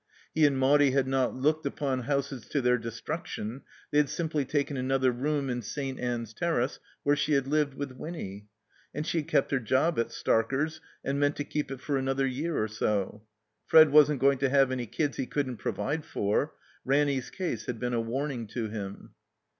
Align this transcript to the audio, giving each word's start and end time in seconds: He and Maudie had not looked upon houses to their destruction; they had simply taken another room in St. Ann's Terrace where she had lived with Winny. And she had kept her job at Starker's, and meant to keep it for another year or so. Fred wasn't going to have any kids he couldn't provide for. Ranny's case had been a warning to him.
He 0.33 0.47
and 0.47 0.57
Maudie 0.57 0.89
had 0.93 1.07
not 1.07 1.35
looked 1.35 1.63
upon 1.63 1.99
houses 2.09 2.47
to 2.47 2.59
their 2.59 2.79
destruction; 2.79 3.61
they 3.91 3.99
had 3.99 4.09
simply 4.09 4.45
taken 4.45 4.75
another 4.75 5.11
room 5.11 5.47
in 5.47 5.61
St. 5.61 5.99
Ann's 5.99 6.33
Terrace 6.33 6.79
where 7.03 7.15
she 7.15 7.33
had 7.33 7.45
lived 7.45 7.75
with 7.75 7.91
Winny. 7.91 8.47
And 8.95 9.05
she 9.05 9.19
had 9.19 9.27
kept 9.27 9.51
her 9.51 9.59
job 9.59 9.99
at 9.99 10.07
Starker's, 10.07 10.81
and 11.05 11.19
meant 11.19 11.35
to 11.35 11.43
keep 11.43 11.69
it 11.69 11.81
for 11.81 11.97
another 11.97 12.25
year 12.25 12.57
or 12.57 12.67
so. 12.67 13.21
Fred 13.67 13.91
wasn't 13.91 14.21
going 14.21 14.39
to 14.39 14.49
have 14.49 14.71
any 14.71 14.87
kids 14.87 15.17
he 15.17 15.27
couldn't 15.27 15.57
provide 15.57 16.03
for. 16.03 16.53
Ranny's 16.83 17.29
case 17.29 17.67
had 17.67 17.79
been 17.79 17.93
a 17.93 18.01
warning 18.01 18.47
to 18.47 18.69
him. 18.69 19.11